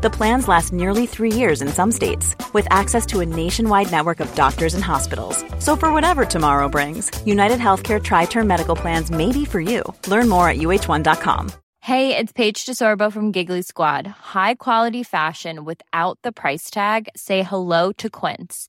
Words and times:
The 0.00 0.10
plans 0.10 0.46
last 0.46 0.72
nearly 0.72 1.06
three 1.06 1.32
years 1.32 1.60
in 1.60 1.66
some 1.68 1.90
states, 1.90 2.36
with 2.52 2.68
access 2.70 3.04
to 3.06 3.18
a 3.18 3.26
nationwide 3.26 3.90
network 3.90 4.20
of 4.20 4.32
doctors 4.36 4.74
and 4.74 4.84
hospitals. 4.84 5.44
So, 5.58 5.74
for 5.74 5.92
whatever 5.92 6.24
tomorrow 6.24 6.68
brings, 6.68 7.10
United 7.26 7.58
Healthcare 7.58 8.00
Tri 8.00 8.26
Term 8.26 8.46
Medical 8.46 8.76
Plans 8.76 9.10
may 9.10 9.32
be 9.32 9.44
for 9.44 9.60
you. 9.60 9.82
Learn 10.06 10.28
more 10.28 10.48
at 10.48 10.58
uh1.com. 10.58 11.50
Hey, 11.80 12.16
it's 12.16 12.32
Paige 12.32 12.64
DeSorbo 12.66 13.10
from 13.10 13.32
Giggly 13.32 13.62
Squad. 13.62 14.06
High 14.06 14.54
quality 14.54 15.02
fashion 15.02 15.64
without 15.64 16.18
the 16.22 16.32
price 16.32 16.70
tag? 16.70 17.08
Say 17.16 17.42
hello 17.42 17.92
to 17.92 18.10
Quince. 18.10 18.68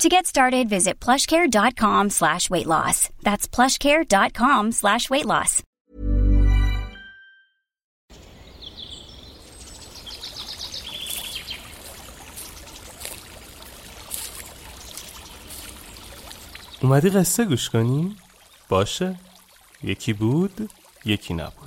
To 0.00 0.08
get 0.08 0.26
started, 0.26 0.68
visit 0.68 1.00
plushcare.com 1.00 2.10
slash 2.10 2.48
weight 2.50 2.66
loss. 2.66 3.10
That's 3.22 3.48
plushcare.com 3.48 4.72
slash 4.72 5.10
weight 5.10 5.26
loss. 5.26 5.62
اومدی 16.82 17.10
قصه 17.10 17.44
گوش 17.44 17.70
کنی؟ 17.70 18.16
باشه 18.68 19.18
یکی 19.82 20.12
بود 20.12 20.70
یکی 21.04 21.34
نبود 21.34 21.61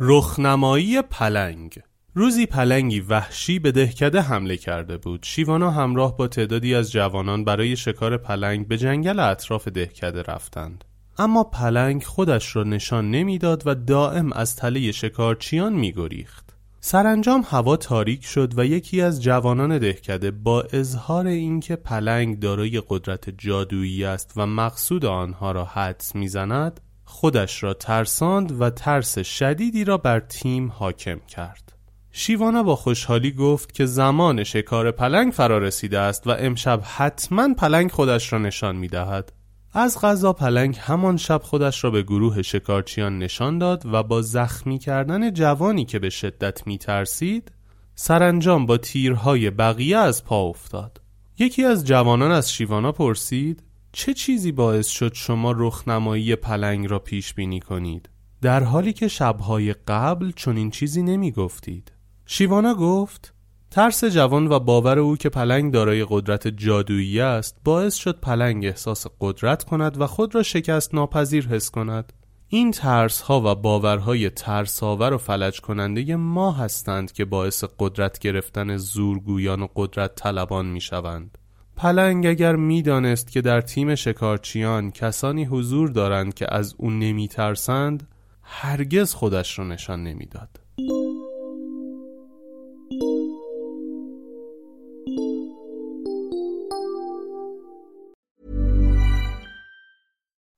رخنمایی 0.00 1.02
پلنگ. 1.02 1.78
روزی 2.14 2.46
پلنگی 2.46 3.00
وحشی 3.00 3.58
به 3.58 3.72
دهکده 3.72 4.20
حمله 4.20 4.56
کرده 4.56 4.96
بود. 4.96 5.20
شیوانا 5.22 5.70
همراه 5.70 6.16
با 6.16 6.28
تعدادی 6.28 6.74
از 6.74 6.92
جوانان 6.92 7.44
برای 7.44 7.76
شکار 7.76 8.16
پلنگ 8.16 8.68
به 8.68 8.78
جنگل 8.78 9.18
اطراف 9.18 9.68
دهکده 9.68 10.22
رفتند. 10.22 10.84
اما 11.18 11.44
پلنگ 11.44 12.02
خودش 12.02 12.56
را 12.56 12.62
نشان 12.64 13.10
نمی‌داد 13.10 13.62
و 13.66 13.74
دائم 13.74 14.32
از 14.32 14.56
تله 14.56 14.92
شکارچیان 14.92 15.72
میگریخت. 15.72 16.44
سرانجام 16.80 17.44
هوا 17.46 17.76
تاریک 17.76 18.24
شد 18.24 18.58
و 18.58 18.64
یکی 18.64 19.00
از 19.00 19.22
جوانان 19.22 19.78
دهکده 19.78 20.30
با 20.30 20.62
اظهار 20.72 21.26
اینکه 21.26 21.76
پلنگ 21.76 22.40
دارای 22.40 22.82
قدرت 22.88 23.30
جادویی 23.30 24.04
است 24.04 24.32
و 24.36 24.46
مقصود 24.46 25.04
آنها 25.04 25.52
را 25.52 25.64
حدس 25.64 26.14
می‌زند 26.14 26.80
خودش 27.08 27.62
را 27.62 27.74
ترساند 27.74 28.60
و 28.60 28.70
ترس 28.70 29.18
شدیدی 29.18 29.84
را 29.84 29.96
بر 29.96 30.20
تیم 30.20 30.68
حاکم 30.68 31.18
کرد 31.28 31.72
شیوانا 32.10 32.62
با 32.62 32.76
خوشحالی 32.76 33.32
گفت 33.32 33.74
که 33.74 33.86
زمان 33.86 34.44
شکار 34.44 34.90
پلنگ 34.90 35.32
فرا 35.32 35.58
رسیده 35.58 35.98
است 35.98 36.26
و 36.26 36.30
امشب 36.30 36.80
حتما 36.84 37.54
پلنگ 37.54 37.90
خودش 37.90 38.32
را 38.32 38.38
نشان 38.38 38.76
می 38.76 38.88
دهد. 38.88 39.32
از 39.72 40.00
غذا 40.00 40.32
پلنگ 40.32 40.76
همان 40.80 41.16
شب 41.16 41.40
خودش 41.42 41.84
را 41.84 41.90
به 41.90 42.02
گروه 42.02 42.42
شکارچیان 42.42 43.18
نشان 43.18 43.58
داد 43.58 43.82
و 43.92 44.02
با 44.02 44.22
زخمی 44.22 44.78
کردن 44.78 45.32
جوانی 45.32 45.84
که 45.84 45.98
به 45.98 46.10
شدت 46.10 46.66
می 46.66 46.78
ترسید 46.78 47.52
سرانجام 47.94 48.66
با 48.66 48.76
تیرهای 48.76 49.50
بقیه 49.50 49.96
از 49.96 50.24
پا 50.24 50.42
افتاد. 50.42 51.00
یکی 51.38 51.64
از 51.64 51.84
جوانان 51.84 52.30
از 52.30 52.52
شیوانا 52.52 52.92
پرسید 52.92 53.62
چه 53.92 54.14
چیزی 54.14 54.52
باعث 54.52 54.88
شد 54.88 55.14
شما 55.14 55.52
رخنمایی 55.52 56.36
پلنگ 56.36 56.90
را 56.90 56.98
پیش 56.98 57.34
بینی 57.34 57.60
کنید؟ 57.60 58.08
در 58.42 58.64
حالی 58.64 58.92
که 58.92 59.08
شبهای 59.08 59.72
قبل 59.72 60.32
چنین 60.36 60.70
چیزی 60.70 61.02
نمی 61.02 61.32
گفتید 61.32 61.92
شیوانا 62.26 62.74
گفت 62.74 63.34
ترس 63.70 64.04
جوان 64.04 64.46
و 64.46 64.58
باور 64.58 64.98
او 64.98 65.16
که 65.16 65.28
پلنگ 65.28 65.72
دارای 65.72 66.06
قدرت 66.08 66.48
جادویی 66.48 67.20
است 67.20 67.56
باعث 67.64 67.94
شد 67.94 68.20
پلنگ 68.20 68.66
احساس 68.66 69.06
قدرت 69.20 69.64
کند 69.64 70.00
و 70.00 70.06
خود 70.06 70.34
را 70.34 70.42
شکست 70.42 70.94
ناپذیر 70.94 71.48
حس 71.48 71.70
کند. 71.70 72.12
این 72.48 72.70
ترس 72.70 73.20
ها 73.20 73.40
و 73.40 73.54
باورهای 73.54 74.30
ترساور 74.30 75.12
و 75.12 75.18
فلج 75.18 75.60
کننده 75.60 76.16
ما 76.16 76.52
هستند 76.52 77.12
که 77.12 77.24
باعث 77.24 77.64
قدرت 77.78 78.18
گرفتن 78.18 78.76
زورگویان 78.76 79.62
و 79.62 79.68
قدرت 79.76 80.14
طلبان 80.14 80.66
می 80.66 80.80
شوند 80.80 81.38
پلنگ 81.78 82.26
اگر 82.26 82.56
می‌دانست 82.56 83.32
که 83.32 83.40
در 83.40 83.60
تیم 83.60 83.94
شکارچیان 83.94 84.90
کسانی 84.90 85.44
حضور 85.44 85.88
دارند 85.88 86.34
که 86.34 86.54
از 86.54 86.74
او 86.78 86.90
نمیترسند 86.90 88.08
هرگز 88.42 89.14
خودش 89.14 89.58
را 89.58 89.64
نشان 89.64 90.02
نمی‌داد. 90.02 90.48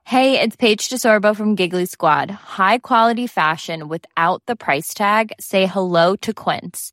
Hey, 0.04 0.40
it's 0.42 0.56
Paige 0.56 0.88
DeSorbo 0.88 1.36
from 1.36 1.54
Giggly 1.54 1.86
Squad. 1.86 2.30
High 2.30 2.78
quality 2.78 3.26
fashion 3.28 3.88
without 3.88 4.40
the 4.48 4.56
price 4.56 4.92
tag. 5.02 5.24
Say 5.38 5.66
hello 5.66 6.16
to 6.16 6.32
Quince. 6.44 6.92